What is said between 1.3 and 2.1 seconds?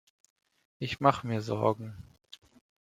Sorgen.